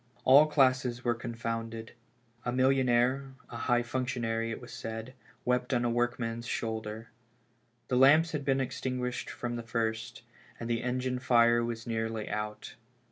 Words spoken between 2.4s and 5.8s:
A millionaire, a high functionary, it was said, wept